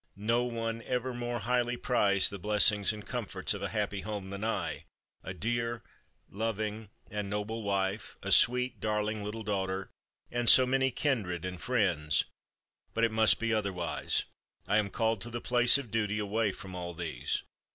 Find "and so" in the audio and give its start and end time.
10.31-10.65